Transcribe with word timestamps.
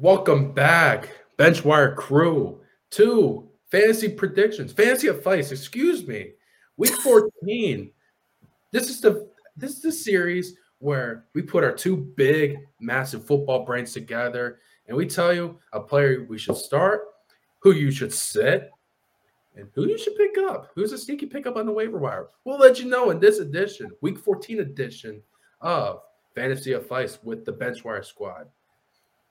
Welcome 0.00 0.52
back, 0.52 1.10
Benchwire 1.38 1.94
crew, 1.94 2.62
to 2.92 3.46
fantasy 3.70 4.08
predictions, 4.08 4.72
fantasy 4.72 5.08
advice. 5.08 5.52
Excuse 5.52 6.06
me, 6.06 6.30
week 6.78 6.94
fourteen. 7.02 7.90
this 8.70 8.88
is 8.88 9.02
the 9.02 9.28
this 9.58 9.72
is 9.72 9.82
the 9.82 9.92
series 9.92 10.54
where 10.78 11.26
we 11.34 11.42
put 11.42 11.64
our 11.64 11.72
two 11.72 11.98
big, 12.16 12.56
massive 12.80 13.26
football 13.26 13.66
brains 13.66 13.92
together, 13.92 14.60
and 14.88 14.96
we 14.96 15.04
tell 15.04 15.34
you 15.34 15.58
a 15.74 15.80
player 15.80 16.24
we 16.30 16.38
should 16.38 16.56
start, 16.56 17.02
who 17.58 17.72
you 17.72 17.90
should 17.90 18.14
sit, 18.14 18.70
and 19.54 19.68
who 19.74 19.86
you 19.86 19.98
should 19.98 20.16
pick 20.16 20.38
up. 20.38 20.70
Who's 20.74 20.92
a 20.92 20.98
sneaky 20.98 21.26
pickup 21.26 21.56
on 21.56 21.66
the 21.66 21.72
waiver 21.72 21.98
wire? 21.98 22.28
We'll 22.46 22.56
let 22.56 22.80
you 22.80 22.88
know 22.88 23.10
in 23.10 23.20
this 23.20 23.38
edition, 23.38 23.90
week 24.00 24.18
fourteen 24.18 24.60
edition 24.60 25.20
of 25.60 26.00
fantasy 26.34 26.72
advice 26.72 27.18
with 27.22 27.44
the 27.44 27.52
Benchwire 27.52 28.02
squad. 28.02 28.46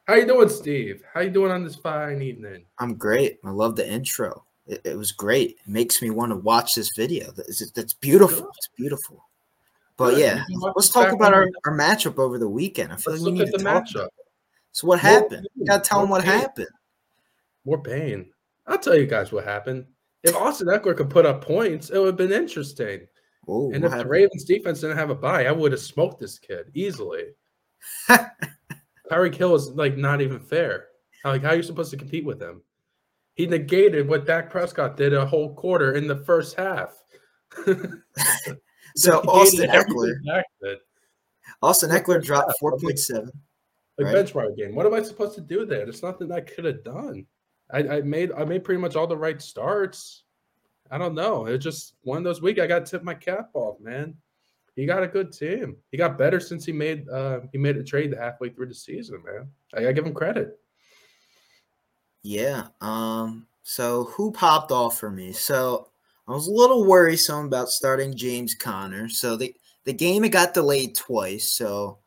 How 0.09 0.15
you 0.15 0.25
doing, 0.25 0.49
Steve? 0.49 1.03
How 1.13 1.19
you 1.19 1.29
doing 1.29 1.51
on 1.51 1.63
this 1.63 1.75
fine 1.75 2.23
evening? 2.23 2.65
I'm 2.79 2.95
great. 2.95 3.37
I 3.45 3.51
love 3.51 3.75
the 3.75 3.87
intro. 3.87 4.43
It, 4.65 4.81
it 4.83 4.97
was 4.97 5.11
great. 5.11 5.51
It 5.51 5.67
makes 5.67 6.01
me 6.01 6.09
want 6.09 6.31
to 6.31 6.35
watch 6.35 6.73
this 6.73 6.89
video. 6.95 7.31
That's, 7.31 7.69
that's 7.73 7.93
beautiful. 7.93 8.45
Good. 8.45 8.53
It's 8.57 8.69
beautiful. 8.75 9.23
But 9.97 10.15
Good. 10.15 10.21
yeah, 10.21 10.43
let's 10.75 10.89
talk 10.89 11.13
about 11.13 11.35
our, 11.35 11.47
our 11.63 11.77
matchup 11.77 12.17
over 12.17 12.39
the 12.39 12.49
weekend. 12.49 12.91
I 12.91 12.95
feel 12.95 13.13
let's 13.13 13.23
like 13.23 13.33
we 13.33 13.39
need 13.39 13.51
to 13.51 13.59
talk 13.59 13.85
matchup. 13.85 14.07
So 14.71 14.87
what 14.87 15.03
More 15.03 15.11
happened? 15.11 15.41
Pain. 15.43 15.47
You 15.57 15.65
gotta 15.67 15.83
tell 15.83 15.99
More 15.99 16.05
them 16.05 16.09
what 16.09 16.23
pain. 16.23 16.39
happened. 16.39 16.67
More 17.65 17.83
pain. 17.83 18.31
I'll 18.65 18.79
tell 18.79 18.97
you 18.97 19.05
guys 19.05 19.31
what 19.31 19.43
happened. 19.43 19.85
If 20.23 20.35
Austin 20.35 20.69
Ekeler 20.69 20.97
could 20.97 21.11
put 21.11 21.27
up 21.27 21.43
points, 21.45 21.91
it 21.91 21.99
would 21.99 22.07
have 22.07 22.17
been 22.17 22.31
interesting. 22.31 23.01
Ooh, 23.47 23.71
and 23.75 23.85
if 23.85 23.91
happened? 23.91 24.07
the 24.07 24.11
Ravens 24.11 24.43
defense 24.43 24.81
didn't 24.81 24.97
have 24.97 25.11
a 25.11 25.15
bye, 25.15 25.45
I 25.45 25.51
would 25.51 25.71
have 25.71 25.81
smoked 25.81 26.19
this 26.19 26.39
kid 26.39 26.71
easily. 26.73 27.25
Tyreek 29.09 29.35
Hill 29.35 29.55
is 29.55 29.69
like 29.71 29.97
not 29.97 30.21
even 30.21 30.39
fair. 30.39 30.87
Like, 31.23 31.43
how 31.43 31.49
are 31.49 31.55
you 31.55 31.63
supposed 31.63 31.91
to 31.91 31.97
compete 31.97 32.25
with 32.25 32.41
him? 32.41 32.61
He 33.33 33.45
negated 33.45 34.07
what 34.07 34.25
Dak 34.25 34.49
Prescott 34.49 34.97
did 34.97 35.13
a 35.13 35.25
whole 35.25 35.53
quarter 35.53 35.93
in 35.93 36.07
the 36.07 36.15
first 36.15 36.55
half. 36.55 36.93
so 38.95 39.19
Austin 39.27 39.69
Ekeler, 39.69 40.13
Austin 41.61 41.89
Ekeler 41.89 42.23
dropped 42.23 42.53
four 42.59 42.77
point 42.79 42.99
seven. 42.99 43.31
Like 43.97 44.13
right? 44.13 44.25
benchmark 44.25 44.55
game. 44.55 44.75
What 44.75 44.85
am 44.85 44.93
I 44.93 45.01
supposed 45.01 45.35
to 45.35 45.41
do 45.41 45.65
there? 45.65 45.83
There's 45.83 46.03
nothing 46.03 46.31
I 46.31 46.39
could 46.39 46.65
have 46.65 46.83
done. 46.83 47.25
I, 47.71 47.79
I, 47.79 48.01
made 48.01 48.31
I 48.31 48.45
made 48.45 48.63
pretty 48.63 48.79
much 48.79 48.95
all 48.95 49.07
the 49.07 49.17
right 49.17 49.41
starts. 49.41 50.23
I 50.89 50.97
don't 50.97 51.15
know. 51.15 51.45
It's 51.45 51.63
just 51.63 51.95
one 52.01 52.17
of 52.17 52.23
those 52.23 52.41
weeks 52.41 52.61
I 52.61 52.67
got 52.67 52.85
to 52.85 52.91
tip 52.91 53.03
my 53.03 53.13
cap 53.13 53.49
off, 53.53 53.79
man 53.79 54.15
he 54.79 54.85
got 54.85 55.03
a 55.03 55.07
good 55.07 55.33
team. 55.33 55.75
He 55.91 55.97
got 55.97 56.17
better 56.17 56.39
since 56.39 56.63
he 56.63 56.71
made 56.71 57.07
uh, 57.09 57.41
he 57.51 57.57
made 57.57 57.75
a 57.75 57.83
trade 57.83 58.15
halfway 58.17 58.47
through 58.47 58.67
the 58.67 58.73
season, 58.73 59.21
man. 59.25 59.49
I 59.73 59.81
gotta 59.81 59.93
give 59.93 60.05
him 60.05 60.13
credit. 60.13 60.57
Yeah. 62.23 62.67
Um. 62.79 63.47
So 63.63 64.05
who 64.05 64.31
popped 64.31 64.71
off 64.71 64.97
for 64.97 65.11
me? 65.11 65.33
So 65.33 65.89
I 66.29 66.31
was 66.31 66.47
a 66.47 66.53
little 66.53 66.85
worrisome 66.85 67.47
about 67.47 67.67
starting 67.67 68.15
James 68.15 68.55
Conner. 68.55 69.09
So 69.09 69.35
the 69.35 69.53
the 69.83 69.91
game 69.91 70.23
it 70.23 70.29
got 70.29 70.53
delayed 70.53 70.95
twice. 70.95 71.51
So 71.51 71.99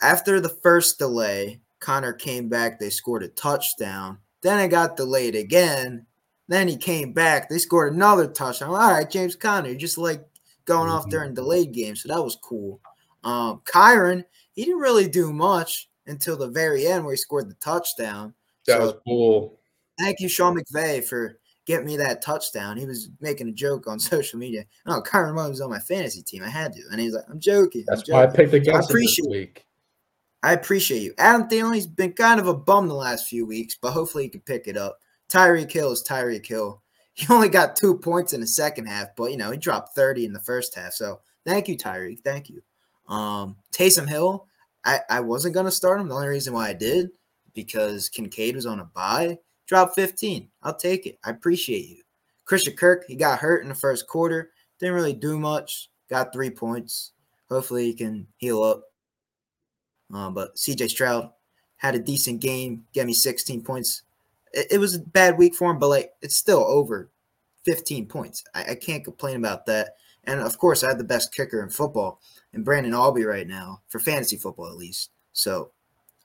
after 0.00 0.40
the 0.40 0.56
first 0.62 1.00
delay, 1.00 1.60
Conner 1.80 2.12
came 2.12 2.48
back. 2.48 2.78
They 2.78 2.90
scored 2.90 3.24
a 3.24 3.28
touchdown. 3.28 4.18
Then 4.42 4.60
it 4.60 4.68
got 4.68 4.96
delayed 4.96 5.34
again. 5.34 6.06
Then 6.46 6.68
he 6.68 6.76
came 6.76 7.12
back. 7.12 7.48
They 7.48 7.58
scored 7.58 7.92
another 7.92 8.28
touchdown. 8.28 8.70
All 8.70 8.76
right, 8.76 9.10
James 9.10 9.34
Conner, 9.34 9.74
just 9.74 9.98
like 9.98 10.24
going 10.64 10.88
mm-hmm. 10.88 10.96
off 10.96 11.10
during 11.10 11.34
delayed 11.34 11.72
games, 11.72 12.02
so 12.02 12.08
that 12.08 12.22
was 12.22 12.36
cool. 12.42 12.80
Um, 13.24 13.62
Kyren, 13.64 14.24
he 14.54 14.64
didn't 14.64 14.80
really 14.80 15.08
do 15.08 15.32
much 15.32 15.88
until 16.06 16.36
the 16.36 16.48
very 16.48 16.86
end 16.86 17.04
where 17.04 17.14
he 17.14 17.18
scored 17.18 17.48
the 17.48 17.54
touchdown. 17.54 18.34
That 18.66 18.78
so, 18.78 18.86
was 18.86 18.94
cool. 19.06 19.60
Thank 19.98 20.20
you, 20.20 20.28
Sean 20.28 20.56
McVay, 20.56 21.04
for 21.04 21.38
getting 21.66 21.86
me 21.86 21.96
that 21.96 22.22
touchdown. 22.22 22.76
He 22.76 22.86
was 22.86 23.10
making 23.20 23.48
a 23.48 23.52
joke 23.52 23.86
on 23.86 23.98
social 24.00 24.38
media. 24.38 24.64
Oh, 24.86 25.02
Kyren 25.02 25.34
Williams 25.34 25.60
on 25.60 25.70
my 25.70 25.78
fantasy 25.78 26.22
team. 26.22 26.42
I 26.42 26.48
had 26.48 26.72
to, 26.74 26.82
and 26.90 27.00
he's 27.00 27.14
like, 27.14 27.24
"I'm 27.28 27.40
joking." 27.40 27.84
That's 27.86 28.00
I'm 28.00 28.06
joking. 28.06 28.14
why 28.14 28.24
I 28.24 28.36
picked 28.36 28.54
against 28.54 28.88
I 28.88 28.90
appreciate, 28.90 29.24
this 29.24 29.30
week. 29.30 29.66
I 30.42 30.52
appreciate 30.54 31.02
you, 31.02 31.14
Adam 31.18 31.48
Thielen. 31.48 31.74
He's 31.74 31.86
been 31.86 32.12
kind 32.12 32.40
of 32.40 32.48
a 32.48 32.54
bum 32.54 32.88
the 32.88 32.94
last 32.94 33.28
few 33.28 33.46
weeks, 33.46 33.76
but 33.80 33.92
hopefully 33.92 34.24
he 34.24 34.30
can 34.30 34.40
pick 34.40 34.66
it 34.66 34.76
up. 34.76 34.98
Tyreek 35.30 35.70
Hill 35.70 35.92
is 35.92 36.04
Tyreek 36.06 36.44
Hill. 36.44 36.81
He 37.14 37.26
only 37.30 37.48
got 37.48 37.76
two 37.76 37.98
points 37.98 38.32
in 38.32 38.40
the 38.40 38.46
second 38.46 38.86
half, 38.86 39.08
but 39.16 39.30
you 39.30 39.36
know, 39.36 39.50
he 39.50 39.58
dropped 39.58 39.94
30 39.94 40.24
in 40.24 40.32
the 40.32 40.40
first 40.40 40.74
half. 40.74 40.94
So 40.94 41.20
thank 41.44 41.68
you, 41.68 41.76
Tyreek. 41.76 42.20
Thank 42.20 42.48
you. 42.48 42.62
Um, 43.06 43.56
Taysom 43.70 44.08
Hill, 44.08 44.46
I, 44.84 45.00
I 45.10 45.20
wasn't 45.20 45.54
gonna 45.54 45.70
start 45.70 46.00
him. 46.00 46.08
The 46.08 46.14
only 46.14 46.28
reason 46.28 46.54
why 46.54 46.68
I 46.68 46.72
did 46.72 47.10
because 47.54 48.08
Kincaid 48.08 48.56
was 48.56 48.66
on 48.66 48.80
a 48.80 48.84
bye. 48.84 49.38
Dropped 49.66 49.94
15. 49.94 50.48
I'll 50.62 50.74
take 50.74 51.06
it. 51.06 51.18
I 51.24 51.30
appreciate 51.30 51.88
you. 51.88 52.02
Christian 52.44 52.74
Kirk, 52.74 53.04
he 53.06 53.14
got 53.14 53.38
hurt 53.38 53.62
in 53.62 53.68
the 53.68 53.74
first 53.74 54.06
quarter. 54.06 54.50
Didn't 54.78 54.94
really 54.94 55.12
do 55.12 55.38
much. 55.38 55.90
Got 56.10 56.32
three 56.32 56.50
points. 56.50 57.12
Hopefully 57.48 57.86
he 57.86 57.94
can 57.94 58.26
heal 58.38 58.62
up. 58.62 58.82
Um, 60.12 60.34
but 60.34 60.56
CJ 60.56 60.90
Stroud 60.90 61.30
had 61.76 61.94
a 61.94 61.98
decent 61.98 62.40
game, 62.40 62.84
get 62.92 63.06
me 63.06 63.12
16 63.12 63.62
points 63.62 64.02
it, 64.52 64.66
it, 64.72 64.78
was 64.78 64.96
a 64.96 65.00
bad 65.00 65.38
week 65.38 65.54
for 65.54 65.70
him, 65.70 65.78
but 65.78 65.88
like 65.88 66.12
it's 66.22 66.36
still 66.36 66.64
over 66.64 67.10
15 67.64 68.06
points. 68.06 68.44
I, 68.54 68.72
I, 68.72 68.74
can't 68.74 69.04
complain 69.04 69.36
about 69.36 69.66
that. 69.66 69.96
And 70.24 70.40
of 70.40 70.58
course, 70.58 70.84
I 70.84 70.88
have 70.88 70.98
the 70.98 71.04
best 71.04 71.34
kicker 71.34 71.62
in 71.62 71.70
football 71.70 72.20
and 72.52 72.64
Brandon 72.64 72.94
Aubrey 72.94 73.24
right 73.24 73.46
now 73.46 73.80
for 73.88 73.98
fantasy 73.98 74.36
football 74.36 74.68
at 74.68 74.76
least. 74.76 75.10
So 75.32 75.72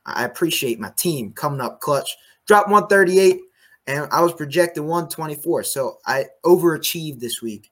I 0.06 0.26
appreciate 0.26 0.80
my 0.80 0.92
team 0.98 1.34
coming 1.34 1.62
up 1.62 1.80
clutch. 1.80 2.16
Dropped 2.46 2.70
138 2.70 3.42
and 3.88 4.08
I 4.12 4.22
was 4.22 4.34
projected 4.34 4.84
124. 4.84 5.64
So 5.64 5.98
I 6.06 6.26
overachieved 6.46 7.20
this 7.20 7.42
week, 7.42 7.72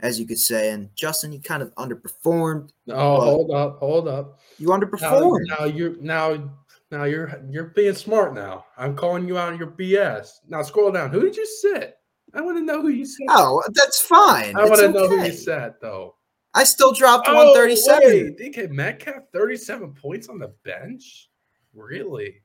as 0.00 0.18
you 0.18 0.26
could 0.26 0.38
say. 0.38 0.70
And 0.70 0.88
Justin, 0.94 1.32
you 1.32 1.40
kind 1.40 1.62
of 1.62 1.74
underperformed. 1.74 2.70
Oh, 2.88 3.20
hold 3.20 3.50
up, 3.50 3.78
hold 3.78 4.08
up. 4.08 4.40
You 4.58 4.68
underperformed. 4.68 5.46
Now, 5.46 5.56
now 5.60 5.64
you're 5.66 5.96
now 6.00 6.50
now 6.90 7.04
you're 7.04 7.42
you're 7.50 7.72
being 7.76 7.94
smart 7.94 8.34
now. 8.34 8.64
I'm 8.76 8.96
calling 8.96 9.28
you 9.28 9.38
out 9.38 9.52
on 9.52 9.58
your 9.58 9.72
BS. 9.72 10.28
Now 10.48 10.62
scroll 10.62 10.90
down. 10.90 11.10
Who 11.10 11.20
did 11.20 11.36
you 11.36 11.46
sit? 11.46 11.96
I 12.34 12.40
want 12.40 12.58
to 12.58 12.62
know 12.62 12.82
who 12.82 12.88
you 12.88 13.06
said. 13.06 13.26
Oh, 13.30 13.62
that's 13.68 14.00
fine. 14.00 14.56
I 14.56 14.64
want 14.64 14.80
to 14.80 14.86
okay. 14.86 14.92
know 14.92 15.08
who 15.08 15.24
you 15.24 15.32
said 15.32 15.74
though. 15.80 16.14
I 16.54 16.64
still 16.64 16.92
dropped 16.92 17.28
oh, 17.28 17.34
137. 17.52 18.02
Wait. 18.04 18.38
DK 18.38 18.70
Metcalf 18.70 19.24
37 19.32 19.94
points 19.94 20.28
on 20.28 20.38
the 20.38 20.52
bench? 20.64 21.28
Really? 21.74 22.42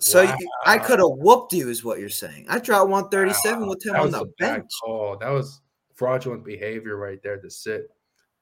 So 0.00 0.24
wow. 0.24 0.36
you, 0.38 0.50
I 0.66 0.78
could 0.78 0.98
have 0.98 1.10
whooped 1.10 1.52
you, 1.52 1.68
is 1.68 1.84
what 1.84 1.98
you're 1.98 2.08
saying. 2.08 2.46
I 2.48 2.58
dropped 2.58 2.90
137 2.90 3.60
wow. 3.60 3.68
with 3.68 3.86
him 3.86 3.96
on 3.96 4.10
the 4.10 4.26
bench. 4.38 4.70
Oh, 4.86 5.16
that 5.20 5.30
was 5.30 5.60
fraudulent 5.94 6.44
behavior 6.44 6.96
right 6.96 7.22
there 7.22 7.38
to 7.38 7.50
sit 7.50 7.88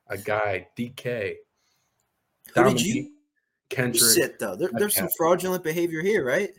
a 0.08 0.18
guy, 0.18 0.66
DK. 0.78 1.34
Who 2.54 2.64
did 2.64 2.80
you 2.80 3.10
Kendrick. 3.72 4.02
sit 4.02 4.38
though. 4.38 4.56
There, 4.56 4.70
there's 4.72 4.94
some 4.94 5.08
fraudulent 5.16 5.64
behavior 5.64 6.02
here, 6.02 6.24
right? 6.24 6.50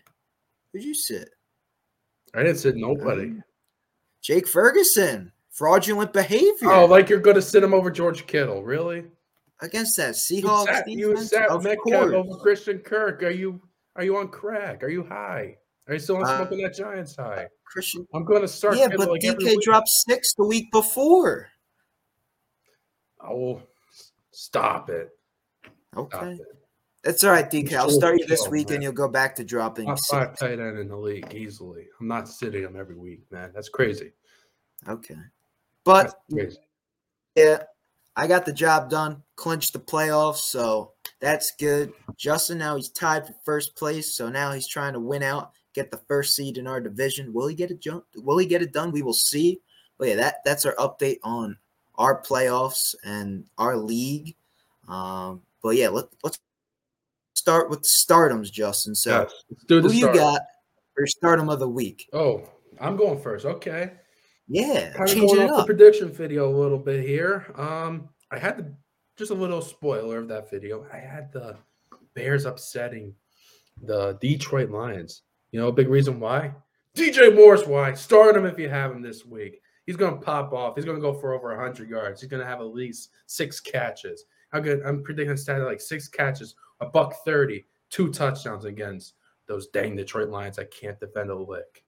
Who'd 0.72 0.84
you 0.84 0.96
sit? 0.96 1.29
I 2.34 2.44
didn't 2.44 2.57
sit 2.57 2.75
nobody. 2.75 3.35
Jake 4.22 4.47
Ferguson. 4.47 5.31
Fraudulent 5.51 6.13
behavior. 6.13 6.72
Oh, 6.72 6.85
like 6.85 7.09
you're 7.09 7.19
going 7.19 7.35
to 7.35 7.41
sit 7.41 7.63
him 7.63 7.75
over 7.75 7.91
George 7.91 8.25
Kittle, 8.25 8.63
really? 8.63 9.06
Against 9.62 9.96
that 9.97 10.16
Seahawks 10.16 10.66
you 10.66 10.74
sat, 10.74 10.88
You 10.88 11.18
sat 11.18 11.50
of 11.50 11.63
Metcalf 11.63 11.85
course. 11.85 12.13
over 12.13 12.35
Christian 12.40 12.79
Kirk. 12.79 13.22
Are 13.22 13.30
you 13.30 13.62
are 13.95 14.03
you 14.03 14.18
on 14.18 14.30
crack? 14.30 14.84
Are 14.84 14.90
you 14.90 15.03
high? 15.03 15.57
Are 15.88 15.94
you 15.94 16.00
still 16.00 16.18
on 16.18 16.24
uh, 16.24 16.38
smoking 16.38 16.63
that 16.63 16.74
Giants 16.74 17.16
high? 17.16 17.47
Christian, 17.66 18.07
I'm 18.13 18.25
going 18.25 18.41
to 18.41 18.47
start. 18.47 18.78
Yeah, 18.78 18.88
but 18.88 19.09
like 19.09 19.22
DK 19.22 19.62
dropped 19.62 19.90
six 19.90 20.34
the 20.34 20.45
week 20.45 20.72
before. 20.72 21.50
Oh, 23.24 23.62
stop 24.31 24.89
it! 24.89 25.09
Okay. 25.95 26.18
Stop 26.18 26.24
it. 26.24 26.62
That's 27.03 27.23
all 27.25 27.31
right, 27.31 27.50
DK. 27.50 27.73
I'll 27.73 27.89
start 27.89 28.17
you 28.17 28.25
this 28.25 28.47
week, 28.47 28.69
man. 28.69 28.75
and 28.75 28.83
you'll 28.83 28.94
go 28.94 29.09
back 29.09 29.35
to 29.35 29.44
dropping. 29.44 29.88
Top 29.88 30.00
five 30.09 30.39
tight 30.39 30.59
end 30.59 30.79
in 30.79 30.88
the 30.88 30.95
league 30.95 31.33
easily. 31.33 31.88
I'm 32.00 32.07
not 32.07 32.29
sitting 32.29 32.63
him 32.63 32.77
every 32.79 32.95
week, 32.95 33.23
man. 33.29 33.51
That's 33.53 33.67
crazy. 33.67 34.13
Okay, 34.88 35.17
but 35.83 36.15
crazy. 36.31 36.57
yeah, 37.35 37.63
I 38.15 38.27
got 38.27 38.45
the 38.45 38.53
job 38.53 38.89
done. 38.89 39.21
Clinched 39.35 39.73
the 39.73 39.79
playoffs, 39.79 40.38
so 40.38 40.94
that's 41.19 41.51
good. 41.59 41.91
Justin 42.15 42.59
now 42.59 42.77
he's 42.77 42.89
tied 42.89 43.27
for 43.27 43.35
first 43.44 43.75
place, 43.75 44.15
so 44.15 44.29
now 44.29 44.53
he's 44.53 44.67
trying 44.67 44.94
to 44.94 44.99
win 45.01 45.23
out, 45.23 45.51
get 45.73 45.91
the 45.91 46.01
first 46.07 46.38
seed 46.38 46.57
in 46.57 46.67
our 46.67 46.79
division. 46.79 47.33
Will 47.33 47.47
he 47.47 47.56
get 47.56 47.71
it 47.71 47.81
jump? 47.81 48.06
Will 48.15 48.38
he 48.38 48.45
get 48.45 48.61
it 48.61 48.71
done? 48.71 48.91
We 48.91 49.01
will 49.01 49.13
see. 49.13 49.59
But 49.97 50.07
yeah, 50.07 50.15
that 50.15 50.35
that's 50.45 50.65
our 50.65 50.75
update 50.75 51.17
on 51.21 51.57
our 51.95 52.21
playoffs 52.21 52.95
and 53.03 53.45
our 53.57 53.75
league. 53.75 54.35
Um, 54.88 55.41
but 55.61 55.75
yeah, 55.75 55.89
let, 55.89 56.06
let's 56.23 56.39
start 57.33 57.69
with 57.69 57.81
stardoms, 57.81 58.51
Justin. 58.51 58.95
So 58.95 59.21
yes, 59.21 59.33
who 59.68 59.89
start. 59.89 59.94
you 59.94 60.19
got 60.19 60.41
for 60.95 61.07
stardom 61.07 61.50
of 61.50 61.59
the 61.59 61.69
week? 61.69 62.09
Oh, 62.13 62.44
I'm 62.80 62.95
going 62.95 63.19
first. 63.19 63.45
Okay. 63.45 63.91
Yeah, 64.47 64.91
kind 64.94 65.09
of 65.09 65.15
going 65.15 65.50
off 65.50 65.57
the 65.62 65.65
prediction 65.65 66.12
video 66.12 66.50
a 66.50 66.56
little 66.56 66.77
bit 66.77 67.06
here. 67.06 67.51
Um, 67.56 68.09
I 68.30 68.38
had 68.38 68.57
the 68.57 68.74
just 69.18 69.31
a 69.31 69.35
little 69.35 69.62
spoiler 69.62 70.18
of 70.18 70.27
that 70.30 70.50
video. 70.50 70.85
I 70.91 70.97
had 70.97 71.31
the 71.31 71.57
Bears 72.15 72.45
upsetting 72.45 73.13
the 73.81 74.18
Detroit 74.21 74.69
Lions. 74.69 75.21
You 75.51 75.59
know, 75.59 75.68
a 75.68 75.74
big 75.74 75.88
reason 75.88 76.19
why? 76.19 76.53
DJ 76.95 77.33
Morris, 77.33 77.65
why. 77.65 77.94
Start 77.94 78.35
him 78.35 78.45
if 78.45 78.59
you 78.59 78.69
have 78.69 78.91
him 78.91 79.01
this 79.01 79.25
week. 79.25 79.62
He's 79.85 79.95
going 79.95 80.15
to 80.15 80.21
pop 80.21 80.53
off. 80.53 80.75
He's 80.75 80.85
going 80.85 80.97
to 80.97 81.01
go 81.01 81.13
for 81.13 81.33
over 81.33 81.50
100 81.50 81.89
yards. 81.89 82.21
He's 82.21 82.30
going 82.30 82.41
to 82.41 82.47
have 82.47 82.59
at 82.59 82.74
least 82.74 83.09
six 83.25 83.59
catches. 83.59 84.25
How 84.51 84.59
good? 84.59 84.81
I'm 84.85 85.03
predicting 85.03 85.33
a 85.33 85.38
stat 85.38 85.62
like 85.62 85.81
six 85.81 86.07
catches, 86.07 86.56
a 86.83 86.89
buck 86.89 87.15
30, 87.25 87.65
two 87.89 88.12
touchdowns 88.12 88.65
against 88.65 89.13
those 89.47 89.68
dang 89.68 89.95
Detroit 89.95 90.30
Lions 90.30 90.59
I 90.59 90.65
can't 90.65 91.00
defend 91.00 91.30
a 91.30 91.35
lick. 91.35 91.83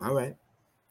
All 0.00 0.14
right. 0.14 0.36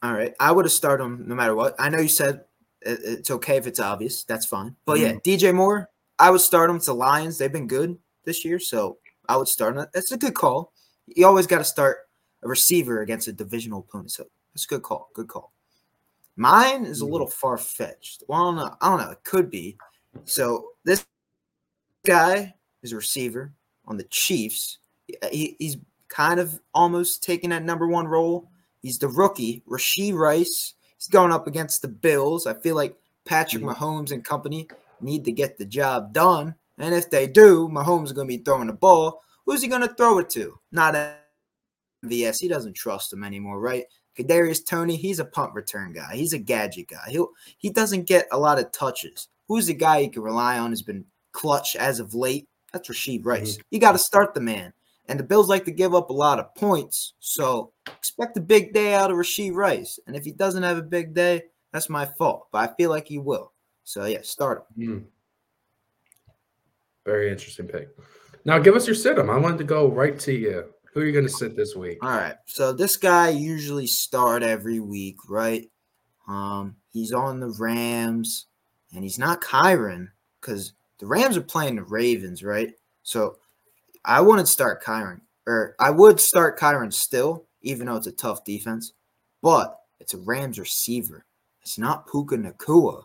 All 0.04 0.14
right. 0.14 0.34
I 0.40 0.52
would 0.52 0.66
have 0.66 0.72
started 0.72 1.04
him 1.04 1.24
no 1.28 1.36
matter 1.36 1.56
what. 1.56 1.76
I 1.80 1.90
know 1.90 2.00
you 2.00 2.08
said 2.08 2.44
it's 2.82 3.32
okay 3.32 3.58
if 3.58 3.68
it's 3.68 3.80
obvious. 3.80 4.24
That's 4.24 4.46
fine. 4.46 4.76
But 4.86 5.00
yeah, 5.00 5.14
Mm-hmm. 5.14 5.30
DJ 5.30 5.54
Moore, 5.56 5.90
I 6.20 6.30
would 6.30 6.42
start 6.42 6.70
him. 6.70 6.78
It's 6.78 6.86
the 6.86 6.94
Lions. 6.94 7.38
They've 7.38 7.52
been 7.52 7.68
good 7.68 7.98
this 8.26 8.44
year, 8.46 8.60
so 8.60 8.98
I 9.30 9.38
would 9.38 9.48
start 9.48 9.78
him. 9.78 9.86
That's 9.94 10.12
a 10.12 10.18
good 10.18 10.34
call. 10.36 10.74
You 11.08 11.26
always 11.26 11.48
got 11.48 11.60
to 11.60 11.64
start 11.64 12.00
a 12.44 12.48
receiver 12.48 13.02
against 13.02 13.28
a 13.28 13.34
divisional 13.34 13.80
opponent. 13.80 14.12
So 14.12 14.26
that's 14.54 14.66
a 14.66 14.68
good 14.68 14.84
call. 14.84 15.10
Good 15.14 15.28
call. 15.28 15.52
Mine 16.36 16.86
is 16.86 17.02
a 17.02 17.06
Mhm. 17.06 17.12
little 17.12 17.28
far 17.28 17.58
fetched. 17.58 18.24
Well, 18.28 18.42
I 18.42 18.46
don't 18.46 18.56
know. 18.58 18.78
I 18.82 18.90
don't 18.90 19.02
know. 19.06 19.12
It 19.12 19.24
could 19.24 19.50
be. 19.50 19.78
So 20.26 20.74
this 20.84 21.06
guy 22.06 22.54
is 22.84 22.94
a 22.94 22.96
receiver 22.96 23.54
on 23.86 23.98
the 23.98 24.04
Chiefs. 24.06 24.80
He, 25.32 25.56
he's 25.60 25.78
kind 26.10 26.40
of 26.40 26.60
almost 26.74 27.24
taking 27.24 27.50
that 27.52 27.64
number 27.64 27.88
one 27.88 28.08
role. 28.08 28.50
He's 28.82 29.00
the 29.00 29.08
rookie, 29.08 29.64
Rashee 29.68 30.14
Rice. 30.14 30.74
He's 30.98 31.08
going 31.08 31.32
up 31.32 31.48
against 31.48 31.82
the 31.82 31.88
Bills. 31.88 32.48
I 32.48 32.54
feel 32.54 32.76
like 32.76 32.96
Patrick 33.26 33.64
Mhm. 33.64 33.76
Mahomes 33.76 34.12
and 34.12 34.24
company 34.24 34.68
need 35.02 35.26
to 35.26 35.32
get 35.32 35.58
the 35.58 35.66
job 35.66 36.14
done. 36.14 36.56
And 36.78 36.94
if 36.94 37.10
they 37.10 37.28
do, 37.28 37.68
Mahomes 37.70 38.06
is 38.06 38.14
going 38.14 38.28
to 38.28 38.38
be 38.38 38.44
throwing 38.44 38.68
the 38.68 38.74
ball. 38.74 39.22
Who's 39.46 39.62
he 39.62 39.68
going 39.68 39.82
to 39.82 39.94
throw 39.94 40.20
it 40.20 40.30
to? 40.32 40.60
Not 40.72 40.96
MVS. 42.04 42.40
He 42.40 42.48
doesn't 42.48 42.76
trust 42.76 43.12
him 43.14 43.24
anymore, 43.24 43.60
right? 43.60 43.86
Kadarius 44.18 44.66
Toney, 44.66 44.96
he's 44.96 45.20
a 45.20 45.26
punt 45.26 45.54
return 45.54 45.94
guy. 45.94 46.16
He's 46.16 46.34
a 46.34 46.40
gadget 46.40 46.88
guy. 46.88 47.10
He'll 47.10 47.30
he 47.58 47.70
doesn't 47.70 48.06
get 48.08 48.28
a 48.32 48.38
lot 48.38 48.60
of 48.60 48.72
touches. 48.72 49.28
Who's 49.48 49.68
the 49.68 49.74
guy 49.74 50.00
you 50.00 50.10
can 50.10 50.24
rely 50.24 50.58
on? 50.58 50.72
Has 50.72 50.82
been 50.82 51.06
clutch 51.38 51.76
as 51.76 52.00
of 52.00 52.16
late. 52.16 52.48
That's 52.74 52.90
Rashee 52.90 53.24
Rice. 53.24 53.60
You 53.70 53.80
got 53.80 53.92
to 53.92 54.00
start 54.00 54.34
the 54.34 54.42
man. 54.42 54.74
And 55.08 55.20
the 55.20 55.24
Bills 55.24 55.48
like 55.48 55.64
to 55.66 55.72
give 55.72 55.94
up 55.96 56.10
a 56.10 56.14
lot 56.14 56.40
of 56.40 56.54
points, 56.56 57.14
so 57.20 57.72
expect 57.86 58.36
a 58.36 58.42
big 58.42 58.74
day 58.74 58.94
out 58.94 59.10
of 59.10 59.16
Rashee 59.16 59.54
Rice. 59.54 60.00
And 60.06 60.18
if 60.18 60.26
he 60.26 60.34
doesn't 60.34 60.64
have 60.64 60.78
a 60.78 60.82
big 60.82 61.14
day, 61.14 61.44
that's 61.72 61.90
my 61.90 62.06
fault. 62.18 62.48
But 62.52 62.70
I 62.70 62.74
feel 62.76 62.90
like 62.90 63.08
he 63.08 63.18
will. 63.18 63.54
So 63.86 64.04
yeah, 64.04 64.20
start 64.24 64.66
him. 64.76 64.90
Mm. 64.90 65.04
Very 67.06 67.32
interesting 67.32 67.68
pick. 67.68 67.88
Now, 68.44 68.60
give 68.60 68.76
us 68.76 68.86
your 68.86 68.96
sit 68.96 69.18
'em. 69.18 69.30
I 69.30 69.38
wanted 69.38 69.60
to 69.60 69.64
go 69.64 69.88
right 69.88 70.20
to 70.20 70.34
you. 70.34 70.66
Who 70.92 71.00
are 71.00 71.06
you 71.06 71.14
going 71.14 71.26
to 71.28 71.32
sit 71.32 71.56
this 71.56 71.76
week? 71.76 72.00
All 72.02 72.10
right. 72.10 72.36
So 72.48 72.74
this 72.74 72.98
guy 72.98 73.30
usually 73.30 73.88
start 73.88 74.44
every 74.44 74.82
week, 74.82 75.18
right? 75.30 75.70
Um, 76.28 76.76
he's 76.92 77.14
on 77.14 77.40
the 77.40 77.56
Rams, 77.58 78.48
and 78.94 79.04
he's 79.04 79.20
not 79.20 79.42
Kyren 79.42 80.10
because 80.42 80.74
the 81.00 81.08
Rams 81.08 81.38
are 81.38 81.42
playing 81.42 81.76
the 81.76 81.84
Ravens, 81.84 82.44
right? 82.44 82.74
So 83.04 83.38
I 84.04 84.22
wouldn't 84.22 84.48
start 84.48 84.84
Kyren, 84.84 85.22
or 85.46 85.76
I 85.80 85.92
would 85.92 86.20
start 86.20 86.60
Kyren 86.60 86.94
still, 86.94 87.46
even 87.62 87.88
though 87.88 87.96
it's 87.96 88.08
a 88.08 88.12
tough 88.12 88.44
defense. 88.44 88.94
But 89.42 89.78
it's 90.00 90.14
a 90.14 90.20
Rams 90.20 90.60
receiver. 90.60 91.26
It's 91.62 91.78
not 91.78 92.10
Puka 92.10 92.38
Nacua. 92.38 93.04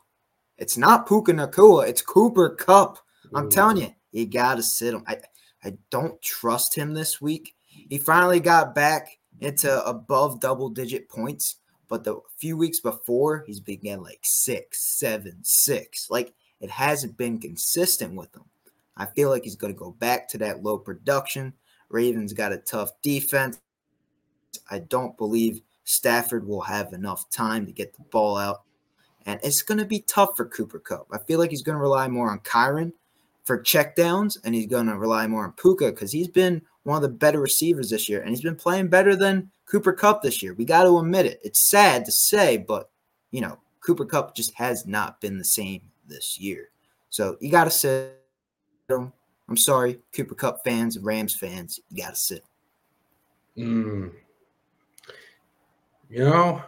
It's 0.59 0.77
not 0.77 1.07
Puka 1.09 1.33
Nacua. 1.33 1.89
It's 1.89 2.03
Cooper 2.03 2.51
Kupp. 2.51 2.99
I'm 3.35 3.47
Ooh. 3.47 3.51
telling 3.51 3.79
you, 3.79 3.91
you 4.13 4.27
gotta 4.27 4.63
sit 4.63 4.95
him. 4.95 5.03
I, 5.07 5.19
I 5.65 5.77
don't 5.91 6.21
trust 6.23 6.75
him 6.75 6.95
this 6.95 7.21
week. 7.21 7.55
He 7.67 7.99
finally 7.99 8.41
got 8.41 8.75
back 8.75 9.09
into 9.41 9.85
above 9.85 10.41
double 10.41 10.69
digit 10.69 11.09
points, 11.09 11.57
but 11.89 12.05
the 12.05 12.21
few 12.39 12.57
weeks 12.57 12.81
before 12.81 13.45
he's 13.47 13.61
been 13.61 13.81
getting 13.81 14.03
like 14.03 14.21
six, 14.23 14.99
seven, 14.99 15.39
six. 15.43 16.09
Like 16.11 16.35
it 16.63 16.71
hasn't 16.71 17.19
been 17.19 17.39
consistent 17.39 18.15
with 18.15 18.35
him. 18.35 18.45
I 18.97 19.07
feel 19.07 19.29
like 19.29 19.45
he's 19.45 19.57
gonna 19.57 19.75
go 19.75 19.91
back 19.91 20.29
to 20.29 20.39
that 20.39 20.63
low 20.63 20.79
production. 20.79 21.53
Ravens 21.91 22.33
got 22.33 22.53
a 22.53 22.59
tough 22.59 22.91
defense. 23.03 23.61
I 24.71 24.79
don't 24.79 25.17
believe 25.19 25.61
Stafford 25.85 26.47
will 26.47 26.63
have 26.63 26.93
enough 26.93 27.29
time 27.31 27.67
to 27.67 27.73
get 27.73 27.95
the 27.95 28.05
ball 28.11 28.37
out. 28.37 28.63
And 29.27 29.39
it's 29.43 29.63
going 29.63 29.79
to 29.79 29.85
be 29.85 30.01
tough 30.01 30.37
for 30.37 30.47
Cooper 30.47 30.79
Kupp. 30.79 31.07
I 31.13 31.19
feel 31.19 31.39
like 31.39 31.51
he's 31.51 31.63
going 31.63 31.77
to 31.77 31.83
rely 31.83 32.09
more 32.09 32.31
on 32.31 32.41
Kyren 32.41 32.93
for 33.45 33.63
checkdowns, 33.63 34.37
and 34.45 34.55
he's 34.55 34.67
going 34.67 34.87
to 34.87 34.99
rely 34.99 35.27
more 35.27 35.45
on 35.45 35.53
Puka 35.53 35.91
because 35.91 36.13
he's 36.13 36.29
been 36.29 36.63
one 36.85 36.97
of 36.97 37.03
the 37.03 37.09
better 37.09 37.41
receivers 37.41 37.91
this 37.91 38.09
year, 38.09 38.21
and 38.21 38.31
he's 38.31 38.43
been 38.43 38.57
playing 38.57 38.89
better 38.89 39.15
than 39.15 39.51
Cooper 39.67 39.93
Kupp 39.93 40.23
this 40.23 40.43
year. 40.43 40.55
We 40.55 40.65
got 40.65 40.85
to 40.85 40.99
admit 40.99 41.27
it. 41.27 41.41
It's 41.45 41.69
sad 41.69 42.05
to 42.05 42.13
say, 42.13 42.57
but 42.57 42.91
you 43.31 43.41
know, 43.41 43.59
Cooper 43.81 44.05
Kupp 44.05 44.35
just 44.35 44.55
has 44.55 44.87
not 44.87 45.21
been 45.21 45.39
the 45.39 45.45
same 45.45 45.83
this 46.13 46.39
year. 46.39 46.69
So 47.11 47.37
you 47.41 47.51
got 47.51 47.65
to 47.65 47.71
sit. 47.71 48.19
I'm 48.89 49.57
sorry, 49.57 49.99
Cooper 50.15 50.35
Kupp 50.35 50.65
fans 50.65 50.97
and 50.97 51.05
Rams 51.05 51.35
fans, 51.35 51.81
you 51.91 52.03
got 52.03 52.11
to 52.11 52.17
sit. 52.17 52.45
Mm. 53.57 54.13
You 56.09 56.25
know, 56.25 56.63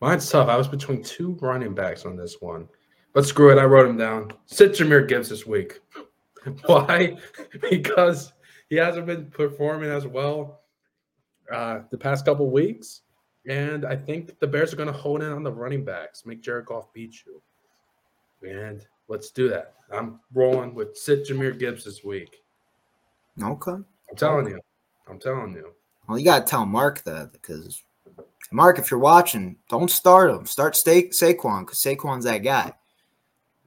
mine's 0.00 0.28
tough. 0.28 0.48
I 0.48 0.56
was 0.56 0.68
between 0.68 1.02
two 1.02 1.36
running 1.40 1.74
backs 1.74 2.04
on 2.04 2.16
this 2.16 2.36
one, 2.40 2.68
but 3.12 3.26
screw 3.26 3.50
it. 3.50 3.60
I 3.60 3.64
wrote 3.64 3.88
him 3.88 3.96
down. 3.96 4.32
Sit 4.46 4.72
Jahmyr 4.72 5.08
Gibbs 5.08 5.28
this 5.28 5.46
week. 5.46 5.80
Why? 6.66 7.16
because 7.70 8.32
he 8.68 8.76
hasn't 8.76 9.06
been 9.06 9.30
performing 9.30 9.90
as 9.90 10.06
well 10.06 10.60
uh, 11.52 11.80
the 11.90 11.98
past 11.98 12.24
couple 12.24 12.50
weeks, 12.50 13.02
and 13.46 13.84
I 13.84 13.96
think 13.96 14.38
the 14.38 14.46
Bears 14.46 14.72
are 14.72 14.76
going 14.76 14.92
to 14.92 14.98
hold 14.98 15.22
in 15.22 15.30
on 15.30 15.42
the 15.42 15.52
running 15.52 15.84
backs, 15.84 16.24
make 16.26 16.42
Jared 16.42 16.66
Goff 16.66 16.92
beat 16.92 17.24
you, 17.26 17.42
and 18.44 18.86
let's 19.08 19.30
do 19.30 19.48
that. 19.48 19.74
I'm 19.92 20.20
rolling 20.32 20.74
with 20.74 20.96
sit 20.96 21.26
Jahmyr 21.26 21.58
Gibbs 21.58 21.84
this 21.84 22.02
week. 22.04 22.42
Okay. 23.42 23.72
I'm 23.72 24.16
telling 24.16 24.48
you. 24.48 24.60
I'm 25.08 25.18
telling 25.18 25.52
you. 25.52 25.72
Well, 26.08 26.18
you 26.18 26.24
got 26.24 26.46
to 26.46 26.50
tell 26.50 26.66
Mark 26.66 27.02
that 27.04 27.32
because 27.32 27.82
Mark, 28.50 28.78
if 28.78 28.90
you're 28.90 29.00
watching, 29.00 29.56
don't 29.68 29.90
start 29.90 30.30
him. 30.30 30.46
Start 30.46 30.76
Sa- 30.76 30.90
Saquon 30.90 31.60
because 31.60 31.78
Saquon's 31.82 32.24
that 32.24 32.38
guy. 32.38 32.72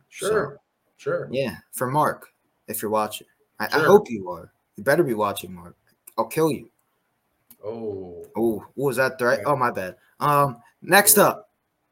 Sure. 0.09 0.59
Sure. 0.97 1.27
Yeah, 1.31 1.57
for 1.73 1.87
Mark, 1.87 2.27
if 2.67 2.81
you're 2.81 2.91
watching. 2.91 3.27
I, 3.59 3.65
I 3.65 3.79
hope 3.85 4.09
you 4.09 4.29
are. 4.31 4.51
You 4.75 4.83
better 4.83 5.03
be 5.03 5.13
watching, 5.13 5.53
Mark. 5.53 5.75
I'll 6.17 6.25
kill 6.25 6.51
you. 6.51 6.69
Oh, 7.63 8.25
Oh, 8.35 8.65
was 8.75 8.97
that 8.97 9.17
threat? 9.19 9.41
Oh, 9.45 9.55
my 9.55 9.71
bad. 9.71 9.95
Um, 10.19 10.57
next 10.81 11.17
up, 11.17 11.49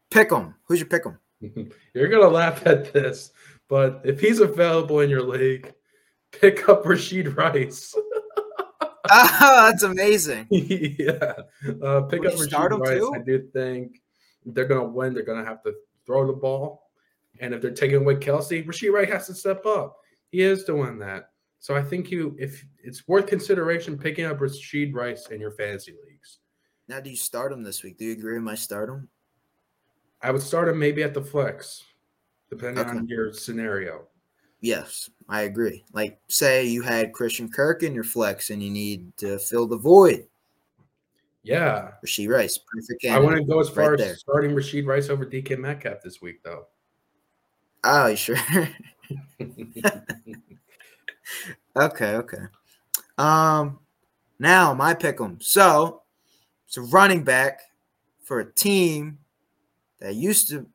pick 0.10 0.32
'em. 0.32 0.56
Who's 0.66 0.80
your 0.80 0.88
pick 0.88 1.06
'em? 1.06 1.20
you're 1.94 2.08
gonna 2.08 2.28
laugh 2.28 2.66
at 2.66 2.94
this, 2.94 3.32
but 3.68 4.02
if 4.04 4.20
he's 4.20 4.40
available 4.40 5.00
in 5.02 5.10
your 5.10 5.22
league, 5.24 5.74
pick 6.32 6.68
up 6.70 6.84
Rashee 6.84 7.36
Rice. 7.36 7.94
Ah, 9.08 9.70
that's 9.70 9.84
amazing. 9.84 10.48
yeah, 10.50 11.34
uh, 11.84 12.02
pick 12.02 12.22
Would 12.22 12.34
up 12.34 12.40
Rashee 12.40 12.80
Rice. 12.80 12.98
too? 12.98 13.14
I 13.16 13.20
do 13.20 13.48
think 13.54 14.02
they're 14.48 14.66
gonna 14.66 14.86
win. 14.86 15.14
They're 15.14 15.22
gonna 15.24 15.46
have 15.46 15.62
to 15.62 15.74
throw 16.08 16.26
the 16.26 16.34
ball, 16.34 16.90
and 17.40 17.54
if 17.54 17.62
they're 17.62 17.70
taking 17.70 17.98
away 17.98 18.16
Kelce, 18.16 18.66
Rashee 18.66 18.92
Rice 18.92 19.10
has 19.10 19.28
to 19.28 19.36
step 19.36 19.64
up. 19.68 19.98
He 20.32 20.42
is 20.42 20.64
doing 20.64 20.98
that. 21.00 21.30
So 21.60 21.76
I 21.76 21.84
think 21.84 22.10
you, 22.10 22.36
if 22.40 22.66
it's 22.84 23.08
worth 23.08 23.28
consideration, 23.28 23.96
picking 23.96 24.26
up 24.26 24.40
Rashee 24.40 24.92
Rice 24.92 25.28
in 25.28 25.40
your 25.40 25.52
fantasy 25.52 25.92
leagues. 25.92 26.40
Now, 26.88 27.00
do 27.00 27.12
you 27.12 27.16
start 27.16 27.52
him 27.52 27.62
this 27.62 27.84
week? 27.84 28.00
Do 28.00 28.06
you 28.06 28.14
agree 28.14 28.34
with 28.34 28.44
my 28.44 28.56
start 28.56 28.90
him? 28.90 29.08
I 30.22 30.32
would 30.32 30.42
start 30.42 30.68
him 30.70 30.80
maybe 30.80 31.04
at 31.04 31.14
the 31.14 31.22
flex, 31.22 31.84
depending 32.50 32.86
Okay. 32.86 32.98
on 32.98 33.08
your 33.08 33.32
scenario. 33.34 34.08
Yes, 34.62 35.10
I 35.30 35.42
agree. 35.44 35.84
Like, 35.94 36.20
say 36.28 36.66
you 36.66 36.82
had 36.82 37.14
Christian 37.14 37.50
Kirk 37.52 37.84
in 37.84 37.94
your 37.94 38.04
flex 38.04 38.50
and 38.50 38.64
you 38.64 38.72
need 38.72 39.16
to 39.18 39.38
fill 39.38 39.68
the 39.68 39.78
void. 39.78 40.28
Yeah, 41.44 41.92
Rashee 42.04 42.28
Rice, 42.28 42.58
perfect 42.58 43.06
I 43.06 43.20
wouldn't 43.20 43.48
go 43.48 43.60
as 43.60 43.70
far 43.70 43.92
right 43.92 44.00
as 44.00 44.06
there. 44.08 44.16
starting 44.16 44.52
Rashee 44.56 44.84
Rice 44.84 45.10
over 45.10 45.26
DK 45.28 45.60
Metcalf 45.60 46.02
this 46.02 46.20
week, 46.20 46.42
though. 46.44 46.66
Oh, 47.84 48.08
you 48.08 48.16
sure? 48.16 48.36
okay, 51.76 52.16
okay. 52.16 52.42
Um, 53.20 53.78
now 54.40 54.74
my 54.74 54.94
pick 54.96 55.18
pick 55.18 55.22
'em. 55.22 55.40
So 55.40 56.02
it's 56.68 56.78
a 56.78 56.82
running 56.82 57.24
back 57.24 57.62
for 58.24 58.40
a 58.40 58.52
team 58.54 59.20
that 60.00 60.16
used 60.16 60.50
to, 60.50 60.68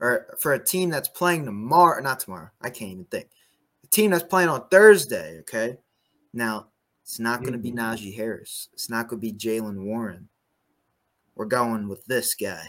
or 0.00 0.36
for 0.40 0.52
a 0.52 0.64
team 0.64 0.90
that's 0.90 1.08
playing 1.08 1.44
tomorrow. 1.44 2.02
Not 2.02 2.20
tomorrow. 2.20 2.50
I 2.60 2.70
can't 2.70 2.92
even 2.92 3.04
think. 3.06 3.28
The 3.82 3.88
team 3.88 4.10
that's 4.10 4.24
playing 4.24 4.48
on 4.48 4.68
Thursday. 4.68 5.38
Okay. 5.40 5.76
Now 6.32 6.68
it's 7.02 7.18
not 7.18 7.40
going 7.40 7.52
to 7.52 7.58
be 7.58 7.72
mm-hmm. 7.72 7.78
Najee 7.78 8.16
Harris. 8.16 8.68
It's 8.72 8.88
not 8.88 9.08
going 9.08 9.20
to 9.20 9.26
be 9.26 9.32
Jaylen 9.32 9.84
Warren. 9.84 10.28
We're 11.34 11.46
going 11.46 11.88
with 11.88 12.04
this 12.04 12.34
guy. 12.34 12.64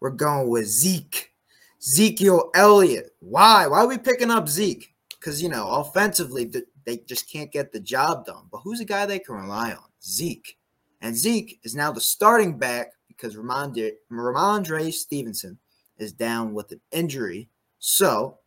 We're 0.00 0.10
going 0.10 0.48
with 0.48 0.66
Zeke. 0.66 1.32
Ezekiel 1.80 2.50
Elliott. 2.54 3.10
Why? 3.20 3.66
Why 3.66 3.80
are 3.80 3.86
we 3.86 3.98
picking 3.98 4.30
up 4.30 4.48
Zeke? 4.48 4.94
Because 5.10 5.42
you 5.42 5.48
know, 5.48 5.68
offensively, 5.68 6.50
they 6.84 6.98
just 7.08 7.30
can't 7.30 7.52
get 7.52 7.72
the 7.72 7.80
job 7.80 8.26
done. 8.26 8.46
But 8.50 8.58
who's 8.58 8.80
a 8.80 8.84
guy 8.84 9.06
they 9.06 9.18
can 9.18 9.36
rely 9.36 9.72
on? 9.72 9.84
Zeke. 10.02 10.56
And 11.00 11.16
Zeke 11.16 11.60
is 11.62 11.74
now 11.74 11.92
the 11.92 12.00
starting 12.00 12.58
back 12.58 12.92
because 13.18 13.36
Ramondre, 13.36 13.92
Rhamondre 14.10 14.92
Stevenson 14.92 15.58
is 15.98 16.12
down 16.12 16.54
with 16.54 16.70
an 16.72 16.80
injury. 16.92 17.48
So 17.78 18.38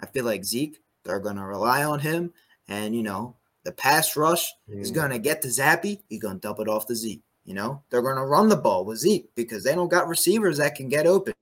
I 0.00 0.06
feel 0.06 0.24
like 0.24 0.44
Zeke, 0.44 0.78
they're 1.04 1.20
going 1.20 1.36
to 1.36 1.44
rely 1.44 1.84
on 1.84 1.98
him. 1.98 2.32
And, 2.68 2.94
you 2.94 3.02
know, 3.02 3.36
the 3.64 3.72
pass 3.72 4.16
rush 4.16 4.52
mm. 4.70 4.80
is 4.80 4.90
going 4.90 5.10
to 5.10 5.18
get 5.18 5.42
to 5.42 5.48
Zappe. 5.48 6.00
He's 6.08 6.20
going 6.20 6.36
to 6.36 6.40
dump 6.40 6.60
it 6.60 6.68
off 6.68 6.86
to 6.86 6.94
Zeke. 6.94 7.22
You 7.44 7.54
know, 7.54 7.82
they're 7.90 8.02
going 8.02 8.16
to 8.16 8.24
run 8.24 8.48
the 8.48 8.56
ball 8.56 8.84
with 8.84 8.98
Zeke 8.98 9.28
because 9.34 9.64
they 9.64 9.74
don't 9.74 9.90
got 9.90 10.06
receivers 10.06 10.58
that 10.58 10.76
can 10.76 10.88
get 10.88 11.06
open. 11.06 11.34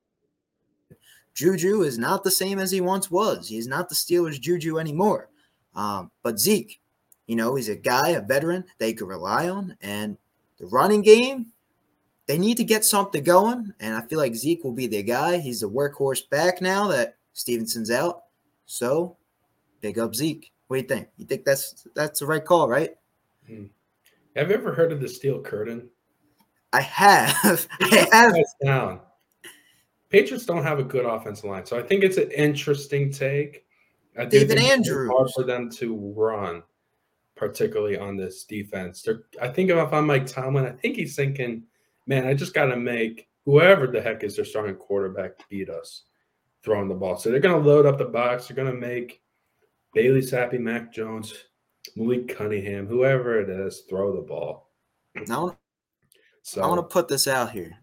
Juju 1.35 1.83
is 1.83 1.99
not 1.99 2.25
the 2.25 2.31
same 2.31 2.59
as 2.59 2.71
he 2.71 2.81
once 2.81 3.11
was. 3.11 3.49
He's 3.49 3.67
not 3.67 3.89
the 3.89 3.95
Steelers' 3.95 4.41
Juju 4.41 4.79
anymore. 4.79 5.29
Um, 5.75 6.11
but 6.23 6.41
Zeke, 6.41 6.81
you 7.27 7.37
know, 7.37 7.55
he's 7.55 7.69
a 7.69 7.77
guy, 7.77 8.11
a 8.11 8.21
veteran 8.21 8.65
they 8.79 8.95
could 8.95 9.09
rely 9.09 9.49
on. 9.49 9.77
And 9.83 10.17
the 10.59 10.67
running 10.67 11.03
game, 11.03 11.53
they 12.31 12.39
need 12.39 12.59
to 12.59 12.65
get 12.65 12.85
something 12.85 13.25
going. 13.25 13.75
And 13.81 13.93
I 13.93 14.03
feel 14.03 14.21
like 14.21 14.37
Zeke 14.37 14.63
will 14.63 14.73
be 14.73 14.87
the 14.87 15.03
guy. 15.03 15.39
He's 15.39 15.63
the 15.63 15.69
workhorse 15.69 16.31
back 16.31 16.61
now 16.61 16.87
that 16.87 17.17
Stevenson's 17.33 17.91
out. 17.91 18.23
So 18.67 19.17
big 19.81 19.99
up 19.99 20.15
Zeke. 20.15 20.53
What 20.69 20.77
do 20.77 20.83
you 20.83 20.87
think? 20.87 21.09
You 21.17 21.27
think 21.27 21.45
that's 21.45 21.89
that's 21.97 22.21
the 22.21 22.27
right 22.27 22.45
call, 22.45 22.69
right? 22.69 22.91
Hmm. 23.49 23.65
Have 24.37 24.49
you 24.49 24.55
ever 24.55 24.73
heard 24.73 24.93
of 24.93 25.01
the 25.01 25.09
steel 25.09 25.41
curtain? 25.41 25.89
I 26.73 26.83
have. 26.83 27.67
I 27.81 28.07
have. 28.13 28.37
Down. 28.65 29.01
Patriots 30.09 30.47
don't 30.47 30.63
have 30.63 30.79
a 30.79 30.85
good 30.85 31.07
offensive 31.07 31.51
line, 31.51 31.67
so 31.67 31.81
I 31.81 31.83
think 31.83 32.05
it's 32.05 32.17
an 32.17 32.31
interesting 32.31 33.11
take. 33.11 33.65
I 34.17 34.25
David 34.25 34.59
Andrews. 34.59 35.11
hard 35.11 35.31
for 35.35 35.43
them 35.43 35.69
to 35.73 35.97
run, 36.15 36.63
particularly 37.35 37.99
on 37.99 38.17
this 38.17 38.45
defense. 38.45 39.03
They're, 39.03 39.23
I 39.43 39.49
think 39.49 39.71
if 39.71 39.93
I'm 39.93 40.07
Mike 40.07 40.27
Tomlin, 40.27 40.67
I 40.67 40.71
think 40.71 40.95
he's 40.95 41.17
thinking, 41.17 41.65
"Man, 42.11 42.27
I 42.27 42.35
just 42.35 42.53
got 42.53 42.67
to 42.67 42.77
make 42.77 43.29
whoever 43.47 43.87
the 43.87 44.03
heck 44.03 44.25
is 44.25 44.37
their 44.37 44.45
starting 44.45 44.75
quarterback 44.75 45.49
beat 45.49 45.71
us 45.71 46.03
throwing 46.65 46.89
the 46.89 46.95
ball." 46.95 47.17
So 47.17 47.31
they're 47.31 47.41
going 47.41 47.63
to 47.63 47.69
load 47.69 47.87
up 47.87 47.99
the 47.99 48.05
box. 48.05 48.49
They're 48.49 48.57
going 48.57 48.73
to 48.73 48.87
make 48.87 49.23
Bailey 49.95 50.21
Zappe, 50.21 50.59
Mac 50.59 50.93
Jones, 50.93 51.33
Malik 51.95 52.37
Cunningham, 52.37 52.87
whoever 52.87 53.41
it 53.41 53.49
is, 53.49 53.85
throw 53.89 54.15
the 54.15 54.23
ball. 54.23 54.71
Now, 55.29 55.57
so 56.43 56.63
I 56.63 56.67
want 56.67 56.79
to 56.79 56.93
put 56.93 57.07
this 57.07 57.29
out 57.29 57.53
here. 57.53 57.77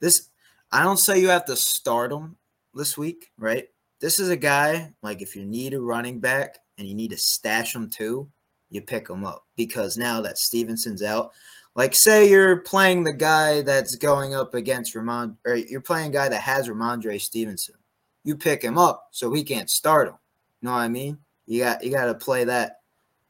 This 0.00 0.30
I 0.72 0.82
don't 0.82 0.98
say 0.98 1.20
you 1.20 1.28
have 1.28 1.44
to 1.46 1.56
start 1.56 2.12
him 2.12 2.36
this 2.74 2.98
week, 2.98 3.30
right? 3.38 3.68
This 4.00 4.18
is 4.18 4.30
a 4.30 4.36
guy 4.36 4.94
like 5.02 5.22
if 5.22 5.36
you 5.36 5.44
need 5.44 5.74
a 5.74 5.80
running 5.80 6.20
back 6.20 6.58
and 6.78 6.88
you 6.88 6.94
need 6.94 7.10
to 7.10 7.18
stash 7.18 7.74
him 7.74 7.88
too, 7.88 8.30
you 8.70 8.80
pick 8.80 9.08
him 9.08 9.24
up 9.24 9.44
because 9.56 9.96
now 9.96 10.20
that 10.22 10.38
Stevenson's 10.38 11.02
out, 11.02 11.32
like 11.74 11.94
say 11.94 12.28
you're 12.28 12.58
playing 12.58 13.04
the 13.04 13.12
guy 13.12 13.62
that's 13.62 13.94
going 13.96 14.34
up 14.34 14.54
against 14.54 14.94
Ramon, 14.94 15.36
or 15.44 15.56
you're 15.56 15.80
playing 15.80 16.10
a 16.10 16.12
guy 16.12 16.28
that 16.28 16.42
has 16.42 16.68
Rhamondre 16.68 17.20
Stevenson, 17.20 17.76
you 18.24 18.36
pick 18.36 18.62
him 18.62 18.78
up 18.78 19.08
so 19.12 19.32
he 19.32 19.44
can't 19.44 19.70
start 19.70 20.08
him. 20.08 20.14
You 20.60 20.66
know 20.66 20.72
what 20.72 20.80
I 20.80 20.88
mean? 20.88 21.18
You 21.46 21.60
got 21.60 21.84
you 21.84 21.90
got 21.90 22.06
to 22.06 22.14
play 22.14 22.44
that 22.44 22.80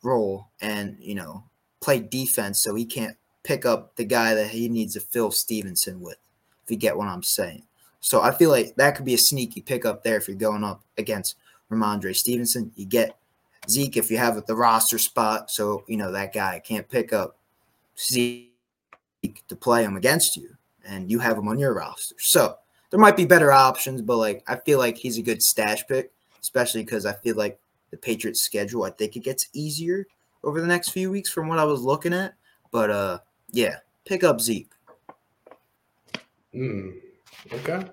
role 0.03 0.49
and 0.61 0.97
you 1.01 1.15
know 1.15 1.45
play 1.81 2.01
defense 2.01 2.63
so 2.63 2.75
he 2.75 2.85
can't 2.85 3.17
pick 3.43 3.65
up 3.65 3.97
the 3.97 4.05
guy 4.05 4.35
that 4.35 4.51
he 4.51 4.69
needs 4.69 4.95
to 4.95 5.01
fill 5.01 5.31
Stevenson 5.31 6.01
with 6.01 6.19
If 6.65 6.71
you 6.71 6.77
get 6.77 6.97
what 6.97 7.09
I'm 7.09 7.23
saying. 7.23 7.65
So 8.01 8.23
I 8.23 8.33
feel 8.33 8.51
like 8.51 8.75
that 8.77 8.97
could 8.97 9.05
be 9.05 9.15
a 9.15 9.19
sneaky 9.19 9.61
pickup 9.61 10.03
there 10.03 10.17
if 10.17 10.29
you're 10.29 10.37
going 10.37 10.65
up 10.65 10.83
against 10.99 11.37
Rhamondre 11.71 12.17
Stevenson. 12.17 12.73
You 12.75 12.87
get 12.87 13.17
Zeke 13.69 13.99
if 13.99 14.11
you 14.11 14.19
have 14.19 14.45
the 14.47 14.55
roster 14.55 14.99
spot. 14.99 15.51
So, 15.51 15.85
you 15.87 15.97
know, 15.97 16.11
that 16.13 16.33
guy 16.33 16.61
can't 16.65 16.89
pick 16.89 17.13
up 17.13 17.37
Zeke 18.01 18.53
to 19.49 19.57
play 19.57 19.85
him 19.85 19.97
against 19.97 20.37
you, 20.37 20.57
and 20.85 21.11
you 21.11 21.19
have 21.19 21.37
him 21.37 21.49
on 21.49 21.59
your 21.59 21.75
roster. 21.75 22.15
So 22.19 22.57
there 22.91 23.01
might 23.01 23.17
be 23.17 23.25
better 23.25 23.53
options, 23.53 24.03
but 24.03 24.17
like 24.17 24.43
I 24.47 24.57
feel 24.57 24.79
like 24.79 24.97
he's 24.97 25.19
a 25.19 25.23
good 25.23 25.43
stash 25.43 25.87
pick, 25.87 26.13
especially 26.41 26.85
because 26.85 27.07
I 27.07 27.13
feel 27.13 27.37
like 27.37 27.59
the 27.91 27.97
Patriots 27.97 28.43
schedule, 28.43 28.85
I 28.85 28.91
think 28.91 29.17
it 29.17 29.21
gets 29.21 29.49
easier 29.53 30.07
over 30.43 30.61
the 30.61 30.67
next 30.67 30.91
few 30.91 31.11
weeks 31.11 31.31
from 31.31 31.49
what 31.49 31.59
I 31.59 31.65
was 31.65 31.83
looking 31.83 32.13
at. 32.13 32.35
But 32.71 32.91
uh 32.91 33.19
yeah, 33.51 33.77
pick 34.05 34.25
up 34.25 34.41
Zeke. 34.41 34.71
Hmm. 36.53 36.91
Okay. 37.53 37.85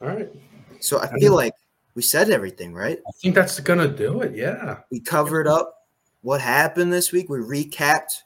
All 0.00 0.08
right. 0.08 0.30
So 0.80 1.00
I 1.00 1.08
feel 1.18 1.34
like 1.34 1.52
we 1.94 2.02
said 2.02 2.30
everything, 2.30 2.72
right? 2.72 2.98
I 3.06 3.10
think 3.20 3.34
that's 3.34 3.58
gonna 3.60 3.88
do 3.88 4.22
it. 4.22 4.34
Yeah. 4.34 4.78
We 4.90 5.00
covered 5.00 5.46
up 5.46 5.86
what 6.22 6.40
happened 6.40 6.92
this 6.92 7.12
week. 7.12 7.28
We 7.28 7.38
recapped 7.38 8.22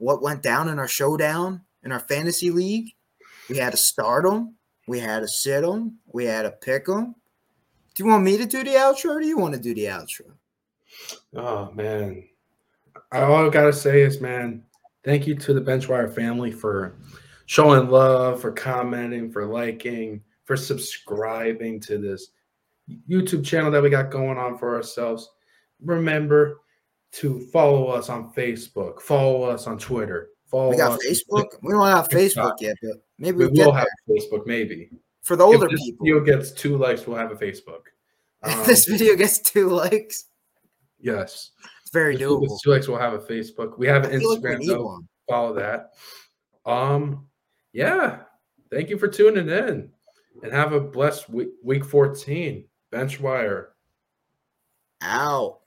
what 0.00 0.22
went 0.22 0.42
down 0.42 0.68
in 0.68 0.78
our 0.78 0.88
showdown 0.88 1.60
in 1.84 1.92
our 1.92 2.00
fantasy 2.00 2.50
league. 2.50 2.88
We 3.48 3.58
had 3.58 3.72
to 3.72 3.76
start 3.76 4.24
them. 4.24 4.54
We 4.88 4.98
had 4.98 5.20
to 5.20 5.28
sit 5.28 5.60
them. 5.62 5.98
We 6.06 6.24
had 6.24 6.42
to 6.42 6.50
pick 6.50 6.86
them. 6.86 7.14
Do 7.94 8.04
you 8.04 8.10
want 8.10 8.24
me 8.24 8.38
to 8.38 8.46
do 8.46 8.64
the 8.64 8.70
outro 8.70 9.16
or 9.16 9.20
do 9.20 9.26
you 9.26 9.36
want 9.36 9.54
to 9.54 9.60
do 9.60 9.74
the 9.74 9.84
outro? 9.84 10.32
Oh 11.34 11.70
man. 11.72 12.24
All 13.12 13.46
I 13.46 13.48
gotta 13.50 13.72
say 13.72 14.02
is, 14.02 14.20
man, 14.20 14.62
thank 15.04 15.26
you 15.26 15.34
to 15.34 15.52
the 15.52 15.60
Benchwire 15.60 16.12
family 16.12 16.50
for 16.50 16.96
showing 17.46 17.88
love, 17.88 18.40
for 18.40 18.52
commenting, 18.52 19.30
for 19.30 19.46
liking, 19.46 20.22
for 20.44 20.56
subscribing 20.56 21.80
to 21.80 21.98
this 21.98 22.28
YouTube 23.08 23.44
channel 23.44 23.70
that 23.70 23.82
we 23.82 23.90
got 23.90 24.10
going 24.10 24.38
on 24.38 24.56
for 24.56 24.74
ourselves. 24.74 25.28
Remember 25.82 26.60
to 27.12 27.40
follow 27.52 27.88
us 27.88 28.08
on 28.08 28.32
Facebook, 28.32 29.00
follow 29.00 29.44
us 29.44 29.66
on 29.66 29.78
Twitter. 29.78 30.30
Follow 30.46 30.70
we 30.70 30.76
got 30.76 30.98
Facebook. 31.00 31.46
We 31.62 31.72
don't 31.72 31.86
have 31.86 32.08
Facebook 32.08 32.60
yet, 32.60 32.76
but 32.82 33.02
maybe 33.18 33.38
we 33.38 33.48
will 33.48 33.72
have 33.72 33.86
Facebook. 34.08 34.46
Maybe 34.46 34.90
for 35.22 35.36
the 35.36 35.44
older 35.44 35.68
people. 35.68 35.74
if 35.74 35.78
this 35.78 35.84
people. 35.86 36.06
Video 36.06 36.20
gets 36.24 36.52
two 36.52 36.76
likes. 36.76 37.06
We'll 37.06 37.18
have 37.18 37.30
a 37.30 37.36
Facebook. 37.36 37.82
Um, 38.42 38.64
this 38.64 38.86
video 38.86 39.16
gets 39.16 39.38
two 39.38 39.68
likes. 39.68 40.24
Yes, 40.98 41.50
it's 41.82 41.90
very 41.92 42.14
if 42.14 42.22
doable. 42.22 42.58
Two 42.64 42.70
likes. 42.70 42.88
We'll 42.88 42.96
have 42.96 43.12
a 43.12 43.18
Facebook. 43.18 43.78
We 43.78 43.86
have 43.86 44.04
an 44.04 44.18
Instagram. 44.18 44.60
Like 44.60 44.64
so 44.64 45.04
follow 45.28 45.52
that. 45.56 45.90
Um, 46.64 47.26
yeah, 47.74 48.20
thank 48.70 48.88
you 48.88 48.96
for 48.96 49.08
tuning 49.08 49.50
in 49.50 49.90
and 50.42 50.52
have 50.52 50.72
a 50.72 50.80
blessed 50.80 51.28
week, 51.28 51.50
week 51.62 51.84
14. 51.84 52.64
Bench 52.90 53.20
wire. 53.20 53.74
Out. 55.02 55.59